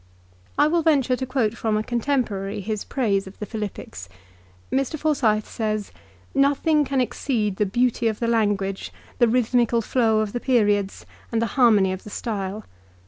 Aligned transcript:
I 0.57 0.65
will 0.65 0.81
venture 0.81 1.15
to 1.15 1.27
quote 1.27 1.55
from 1.55 1.77
a 1.77 1.83
contemporary 1.83 2.59
his 2.59 2.83
praise 2.83 3.27
of 3.27 3.37
the 3.37 3.45
Philippics. 3.45 4.09
Mr. 4.71 4.97
Forsyth 4.97 5.47
says," 5.47 5.91
Nothing 6.49 6.83
can 6.83 6.99
exceed 6.99 7.57
the 7.57 7.67
beauty 7.67 8.07
of 8.07 8.17
the 8.17 8.25
language, 8.27 8.91
the 9.19 9.27
rhythmical 9.27 9.81
flow 9.83 10.21
of 10.21 10.33
the 10.33 10.39
periods, 10.39 11.05
and 11.31 11.39
the 11.39 11.45
harmony 11.53 11.93
of 11.93 12.03
the 12.03 12.09
style. 12.09 12.63